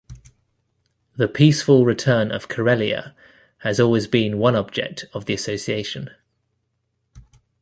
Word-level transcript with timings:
The 1.15 1.27
peaceful 1.27 1.85
return 1.85 2.31
of 2.31 2.47
Karelia 2.47 3.13
has 3.59 3.79
always 3.79 4.07
been 4.07 4.39
one 4.39 4.55
object 4.55 5.05
of 5.13 5.25
the 5.25 5.35
association. 5.35 6.09